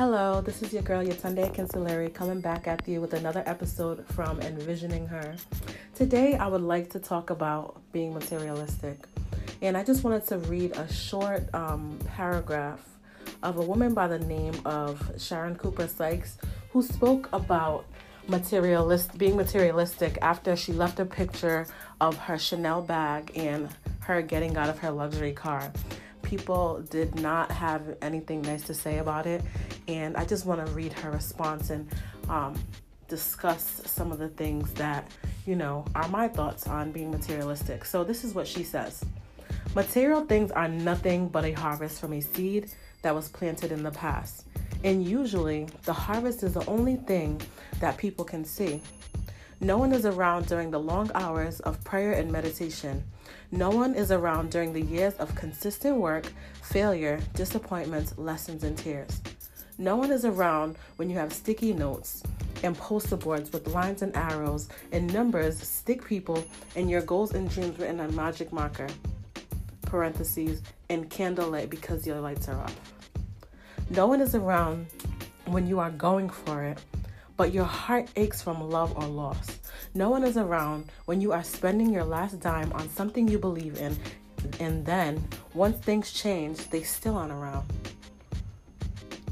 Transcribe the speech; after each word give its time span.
Hello, 0.00 0.40
this 0.40 0.62
is 0.62 0.72
your 0.72 0.80
girl 0.80 1.04
Yatunde 1.04 1.54
Kinselary 1.54 2.08
coming 2.14 2.40
back 2.40 2.66
at 2.66 2.88
you 2.88 3.02
with 3.02 3.12
another 3.12 3.42
episode 3.44 4.02
from 4.06 4.40
Envisioning 4.40 5.06
Her. 5.06 5.36
Today, 5.94 6.36
I 6.36 6.46
would 6.46 6.62
like 6.62 6.88
to 6.92 6.98
talk 6.98 7.28
about 7.28 7.82
being 7.92 8.14
materialistic, 8.14 8.96
and 9.60 9.76
I 9.76 9.84
just 9.84 10.02
wanted 10.02 10.26
to 10.28 10.38
read 10.38 10.74
a 10.74 10.90
short 10.90 11.54
um, 11.54 11.98
paragraph 12.06 12.80
of 13.42 13.58
a 13.58 13.62
woman 13.62 13.92
by 13.92 14.08
the 14.08 14.20
name 14.20 14.54
of 14.64 15.06
Sharon 15.18 15.54
Cooper 15.54 15.86
Sykes 15.86 16.38
who 16.70 16.82
spoke 16.82 17.28
about 17.34 17.84
materialist 18.26 19.18
being 19.18 19.36
materialistic 19.36 20.16
after 20.22 20.56
she 20.56 20.72
left 20.72 20.98
a 20.98 21.04
picture 21.04 21.66
of 22.00 22.16
her 22.16 22.38
Chanel 22.38 22.80
bag 22.80 23.32
and 23.36 23.68
her 23.98 24.22
getting 24.22 24.56
out 24.56 24.70
of 24.70 24.78
her 24.78 24.92
luxury 24.92 25.32
car. 25.32 25.70
People 26.30 26.80
did 26.90 27.20
not 27.20 27.50
have 27.50 27.96
anything 28.02 28.40
nice 28.42 28.62
to 28.68 28.72
say 28.72 28.98
about 28.98 29.26
it, 29.26 29.42
and 29.88 30.16
I 30.16 30.24
just 30.24 30.46
want 30.46 30.64
to 30.64 30.72
read 30.72 30.92
her 30.92 31.10
response 31.10 31.70
and 31.70 31.88
um, 32.28 32.54
discuss 33.08 33.82
some 33.84 34.12
of 34.12 34.20
the 34.20 34.28
things 34.28 34.72
that 34.74 35.10
you 35.44 35.56
know 35.56 35.84
are 35.96 36.06
my 36.06 36.28
thoughts 36.28 36.68
on 36.68 36.92
being 36.92 37.10
materialistic. 37.10 37.84
So, 37.84 38.04
this 38.04 38.22
is 38.22 38.32
what 38.32 38.46
she 38.46 38.62
says 38.62 39.04
Material 39.74 40.24
things 40.24 40.52
are 40.52 40.68
nothing 40.68 41.26
but 41.26 41.44
a 41.44 41.50
harvest 41.50 42.00
from 42.00 42.12
a 42.12 42.20
seed 42.20 42.70
that 43.02 43.12
was 43.12 43.28
planted 43.28 43.72
in 43.72 43.82
the 43.82 43.90
past. 43.90 44.44
And 44.84 45.04
usually, 45.04 45.66
the 45.82 45.92
harvest 45.92 46.44
is 46.44 46.54
the 46.54 46.64
only 46.66 46.94
thing 46.94 47.40
that 47.80 47.96
people 47.96 48.24
can 48.24 48.44
see. 48.44 48.80
No 49.62 49.76
one 49.76 49.92
is 49.92 50.06
around 50.06 50.46
during 50.46 50.70
the 50.70 50.80
long 50.80 51.10
hours 51.14 51.60
of 51.60 51.84
prayer 51.84 52.12
and 52.12 52.32
meditation. 52.32 53.04
No 53.52 53.68
one 53.68 53.94
is 53.94 54.10
around 54.10 54.50
during 54.50 54.72
the 54.72 54.80
years 54.80 55.12
of 55.16 55.34
consistent 55.34 55.98
work, 55.98 56.32
failure, 56.62 57.20
disappointments, 57.34 58.16
lessons, 58.16 58.64
and 58.64 58.76
tears. 58.78 59.20
No 59.76 59.96
one 59.96 60.10
is 60.12 60.24
around 60.24 60.76
when 60.96 61.10
you 61.10 61.16
have 61.18 61.30
sticky 61.30 61.74
notes 61.74 62.22
and 62.62 62.74
poster 62.74 63.16
boards 63.16 63.52
with 63.52 63.68
lines 63.68 64.00
and 64.00 64.16
arrows 64.16 64.68
and 64.92 65.12
numbers, 65.12 65.60
stick 65.60 66.06
people, 66.06 66.42
and 66.74 66.90
your 66.90 67.02
goals 67.02 67.34
and 67.34 67.50
dreams 67.50 67.78
written 67.78 68.00
on 68.00 68.16
magic 68.16 68.52
marker, 68.54 68.88
parentheses, 69.82 70.62
and 70.88 71.10
candlelight 71.10 71.68
because 71.68 72.06
your 72.06 72.20
lights 72.20 72.48
are 72.48 72.58
off. 72.58 72.76
No 73.90 74.06
one 74.06 74.22
is 74.22 74.34
around 74.34 74.86
when 75.44 75.66
you 75.66 75.80
are 75.80 75.90
going 75.90 76.30
for 76.30 76.62
it, 76.62 76.78
but 77.40 77.54
your 77.54 77.64
heart 77.64 78.06
aches 78.16 78.42
from 78.42 78.68
love 78.68 78.94
or 78.98 79.06
loss. 79.06 79.60
No 79.94 80.10
one 80.10 80.24
is 80.24 80.36
around 80.36 80.84
when 81.06 81.22
you 81.22 81.32
are 81.32 81.42
spending 81.42 81.90
your 81.90 82.04
last 82.04 82.38
dime 82.38 82.70
on 82.74 82.86
something 82.90 83.26
you 83.26 83.38
believe 83.38 83.78
in, 83.78 83.96
and 84.58 84.84
then 84.84 85.26
once 85.54 85.78
things 85.78 86.12
change, 86.12 86.68
they 86.68 86.82
still 86.82 87.16
aren't 87.16 87.32
around. 87.32 87.64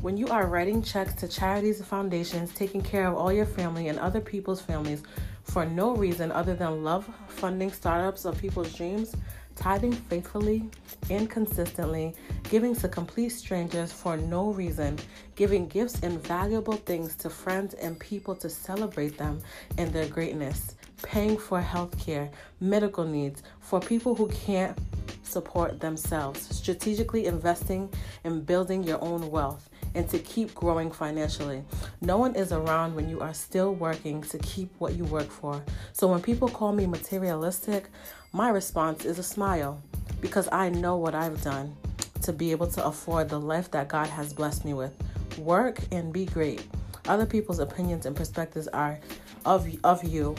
When 0.01 0.17
you 0.17 0.27
are 0.29 0.47
writing 0.47 0.83
checks 0.83 1.12
to 1.17 1.29
charities 1.29 1.81
and 1.81 1.86
foundations, 1.86 2.55
taking 2.55 2.81
care 2.81 3.06
of 3.06 3.14
all 3.14 3.31
your 3.31 3.45
family 3.45 3.89
and 3.89 3.98
other 3.98 4.23
people's 4.23 4.62
families 4.62 5.03
for 5.42 5.67
no 5.67 5.95
reason 5.95 6.33
other 6.33 6.55
than 6.55 6.83
love 6.83 7.06
funding 7.27 7.70
startups 7.70 8.25
of 8.25 8.39
people's 8.39 8.73
dreams, 8.73 9.14
tithing 9.59 9.92
faithfully 9.92 10.70
and 11.11 11.28
consistently, 11.28 12.14
giving 12.45 12.75
to 12.77 12.89
complete 12.89 13.31
strangers 13.31 13.92
for 13.92 14.17
no 14.17 14.53
reason, 14.53 14.97
giving 15.34 15.67
gifts 15.67 16.01
and 16.03 16.23
valuable 16.25 16.75
things 16.75 17.17
to 17.17 17.28
friends 17.28 17.75
and 17.75 17.98
people 17.98 18.36
to 18.36 18.48
celebrate 18.48 19.19
them 19.19 19.41
and 19.77 19.92
their 19.92 20.06
greatness, 20.06 20.77
paying 21.03 21.36
for 21.36 21.61
health 21.61 21.98
care, 21.98 22.31
medical 22.61 23.05
needs 23.05 23.42
for 23.59 23.81
people 23.81 24.14
who 24.14 24.29
can't 24.29 24.79
support 25.25 25.81
themselves, 25.81 26.55
strategically 26.56 27.27
investing 27.27 27.89
in 28.25 28.41
building 28.41 28.83
your 28.84 29.03
own 29.03 29.29
wealth, 29.31 29.69
and 29.98 30.08
to 30.08 30.18
keep 30.20 30.54
growing 30.54 30.92
financially. 30.92 31.64
No 32.00 32.18
one 32.18 32.36
is 32.36 32.52
around 32.52 32.95
when 32.95 33.08
you 33.08 33.18
are 33.18 33.34
still 33.34 33.74
working 33.74 34.23
to 34.23 34.39
keep 34.39 34.73
what 34.78 34.95
you 34.95 35.02
work 35.05 35.28
for. 35.28 35.61
So 35.92 36.06
when 36.06 36.23
people 36.23 36.48
call 36.48 36.70
me 36.70 36.86
materialistic, 36.86 37.89
my 38.33 38.48
response 38.50 39.05
is 39.05 39.18
a 39.18 39.24
smile 39.24 39.83
because 40.20 40.48
I 40.52 40.68
know 40.68 40.96
what 40.96 41.17
I've 41.17 41.42
done 41.42 41.77
to 42.23 42.33
be 42.33 42.52
able 42.52 42.68
to 42.68 42.84
afford 42.86 43.28
the 43.28 43.40
life 43.40 43.73
that 43.73 43.89
God 43.89 44.06
has 44.06 44.33
blessed 44.33 44.64
me 44.64 44.73
with. 44.73 44.95
Work 45.36 45.80
and 45.90 46.12
be 46.12 46.27
great. 46.27 46.64
Other 47.08 47.27
people's 47.27 47.58
opinions 47.58 48.06
and 48.06 48.14
perspectives 48.14 48.68
are 48.68 49.00
of 49.44 49.68
of 49.83 50.05
you 50.05 50.36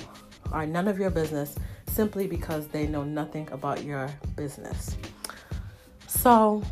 are 0.53 0.65
none 0.65 0.87
of 0.87 0.97
your 0.97 1.09
business 1.09 1.55
simply 1.87 2.27
because 2.27 2.67
they 2.67 2.87
know 2.87 3.03
nothing 3.03 3.49
about 3.51 3.83
your 3.83 4.09
business. 4.37 4.95
So, 6.07 6.63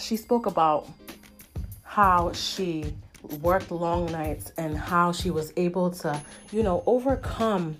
she 0.00 0.16
spoke 0.16 0.46
about 0.46 0.88
how 1.94 2.32
she 2.32 2.92
worked 3.40 3.70
long 3.70 4.10
nights 4.10 4.50
and 4.58 4.76
how 4.76 5.12
she 5.12 5.30
was 5.30 5.52
able 5.56 5.88
to, 5.92 6.20
you 6.50 6.60
know, 6.60 6.82
overcome 6.86 7.76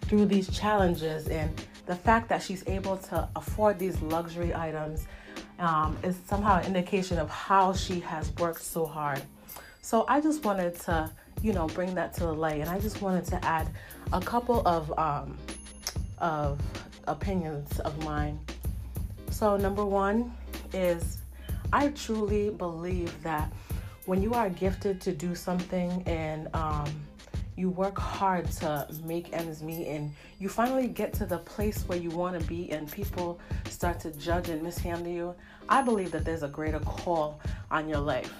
through 0.00 0.24
these 0.24 0.48
challenges 0.48 1.28
and 1.28 1.50
the 1.84 1.94
fact 1.94 2.30
that 2.30 2.42
she's 2.42 2.66
able 2.66 2.96
to 2.96 3.28
afford 3.36 3.78
these 3.78 4.00
luxury 4.00 4.54
items 4.54 5.06
um, 5.58 5.94
is 6.02 6.16
somehow 6.26 6.58
an 6.58 6.64
indication 6.64 7.18
of 7.18 7.28
how 7.28 7.70
she 7.74 8.00
has 8.00 8.32
worked 8.38 8.62
so 8.62 8.86
hard. 8.86 9.20
So 9.82 10.06
I 10.08 10.22
just 10.22 10.42
wanted 10.42 10.74
to, 10.86 11.10
you 11.42 11.52
know, 11.52 11.66
bring 11.66 11.94
that 11.96 12.14
to 12.14 12.20
the 12.20 12.32
light, 12.32 12.62
and 12.62 12.70
I 12.70 12.78
just 12.78 13.02
wanted 13.02 13.26
to 13.26 13.44
add 13.44 13.68
a 14.14 14.22
couple 14.22 14.66
of 14.66 14.98
um, 14.98 15.36
of 16.16 16.58
opinions 17.06 17.78
of 17.80 18.02
mine. 18.04 18.40
So 19.30 19.58
number 19.58 19.84
one 19.84 20.32
is 20.72 21.19
I 21.72 21.88
truly 21.88 22.50
believe 22.50 23.22
that 23.22 23.52
when 24.06 24.22
you 24.22 24.34
are 24.34 24.50
gifted 24.50 25.00
to 25.02 25.12
do 25.12 25.34
something 25.34 26.02
and 26.06 26.48
um, 26.54 26.88
you 27.56 27.70
work 27.70 27.98
hard 27.98 28.50
to 28.50 28.86
make 29.04 29.32
ends 29.32 29.62
meet 29.62 29.86
and 29.86 30.12
you 30.38 30.48
finally 30.48 30.88
get 30.88 31.12
to 31.12 31.26
the 31.26 31.38
place 31.38 31.82
where 31.82 31.98
you 31.98 32.10
want 32.10 32.40
to 32.40 32.46
be 32.46 32.70
and 32.72 32.90
people 32.90 33.38
start 33.68 34.00
to 34.00 34.10
judge 34.12 34.48
and 34.48 34.62
mishandle 34.62 35.12
you, 35.12 35.34
I 35.68 35.82
believe 35.82 36.10
that 36.12 36.24
there's 36.24 36.42
a 36.42 36.48
greater 36.48 36.80
call 36.80 37.40
on 37.70 37.88
your 37.88 38.00
life. 38.00 38.32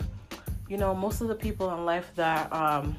You 0.69 0.79
know, 0.79 0.95
most 0.95 1.21
of 1.21 1.29
the 1.29 1.35
people 1.35 1.73
in 1.75 1.85
life 1.85 2.11
that 2.17 2.53
um, 2.53 2.97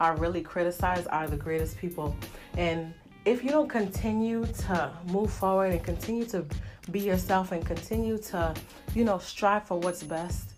are 0.00 0.16
really 0.16 0.42
criticized 0.42 1.08
are 1.10 1.26
the 1.26 1.36
greatest 1.36 1.78
people. 1.78 2.14
And 2.56 2.94
if 3.24 3.42
you 3.42 3.50
don't 3.50 3.68
continue 3.68 4.46
to 4.46 4.92
move 5.08 5.32
forward 5.32 5.72
and 5.72 5.82
continue 5.82 6.24
to 6.26 6.46
be 6.90 7.00
yourself 7.00 7.52
and 7.52 7.64
continue 7.64 8.18
to, 8.18 8.54
you 8.94 9.04
know, 9.04 9.18
strive 9.18 9.64
for 9.64 9.78
what's 9.78 10.02
best, 10.02 10.50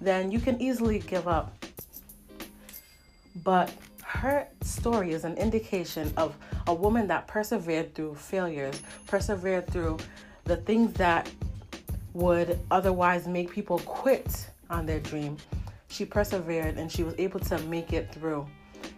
then 0.00 0.30
you 0.30 0.38
can 0.38 0.60
easily 0.60 0.98
give 1.00 1.26
up. 1.26 1.52
But 3.42 3.72
her 4.02 4.46
story 4.62 5.12
is 5.12 5.24
an 5.24 5.36
indication 5.36 6.12
of 6.16 6.36
a 6.66 6.74
woman 6.74 7.06
that 7.08 7.26
persevered 7.26 7.94
through 7.94 8.14
failures, 8.14 8.80
persevered 9.06 9.66
through 9.68 9.98
the 10.44 10.56
things 10.56 10.92
that 10.94 11.30
would 12.14 12.58
otherwise 12.70 13.26
make 13.26 13.50
people 13.50 13.78
quit 13.80 14.48
on 14.70 14.86
their 14.86 15.00
dream. 15.00 15.36
She 15.88 16.04
persevered 16.04 16.76
and 16.76 16.90
she 16.90 17.02
was 17.02 17.14
able 17.18 17.40
to 17.40 17.58
make 17.64 17.92
it 17.92 18.12
through. 18.12 18.46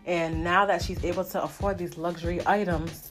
And 0.07 0.45
now 0.45 0.65
that 0.67 0.83
she's 0.83 1.05
able 1.05 1.25
to 1.25 1.43
afford 1.43 1.79
these 1.79 1.99
luxury 1.99 2.41
items, 2.47 3.11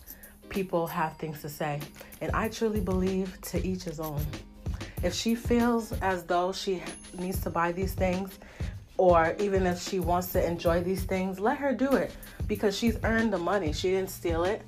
people 0.57 0.87
have 0.87 1.15
things 1.17 1.39
to 1.39 1.47
say. 1.47 1.79
And 2.19 2.31
I 2.31 2.49
truly 2.49 2.81
believe 2.81 3.39
to 3.51 3.63
each 3.63 3.83
his 3.83 3.99
own. 3.99 4.25
If 5.03 5.13
she 5.13 5.35
feels 5.35 5.91
as 6.11 6.23
though 6.23 6.51
she 6.51 6.81
needs 7.15 7.39
to 7.41 7.51
buy 7.51 7.71
these 7.71 7.93
things, 7.93 8.39
or 8.97 9.35
even 9.39 9.67
if 9.67 9.79
she 9.79 9.99
wants 9.99 10.31
to 10.33 10.43
enjoy 10.43 10.81
these 10.81 11.03
things, 11.03 11.39
let 11.39 11.59
her 11.59 11.73
do 11.75 11.91
it 11.93 12.11
because 12.47 12.75
she's 12.75 12.97
earned 13.03 13.31
the 13.31 13.37
money. 13.37 13.71
She 13.71 13.91
didn't 13.91 14.09
steal 14.09 14.45
it. 14.45 14.63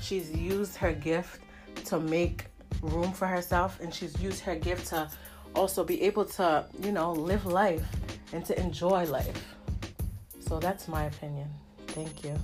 She's 0.00 0.34
used 0.34 0.74
her 0.76 0.92
gift 0.94 1.42
to 1.84 2.00
make 2.00 2.46
room 2.80 3.12
for 3.12 3.26
herself 3.26 3.78
and 3.82 3.92
she's 3.92 4.18
used 4.18 4.40
her 4.40 4.56
gift 4.56 4.86
to 4.86 5.10
also 5.54 5.84
be 5.84 6.00
able 6.00 6.24
to, 6.24 6.64
you 6.82 6.92
know, 6.92 7.12
live 7.12 7.44
life 7.44 7.84
and 8.32 8.42
to 8.46 8.58
enjoy 8.58 9.04
life. 9.04 9.54
So 10.40 10.58
that's 10.58 10.88
my 10.88 11.04
opinion. 11.04 11.50
Thank 11.88 12.24
you. 12.24 12.34